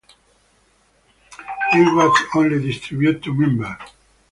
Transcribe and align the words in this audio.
It 1.73 1.93
was 1.93 2.21
only 2.35 2.59
distributed 2.59 3.21
to 3.21 3.35
members. 3.35 3.77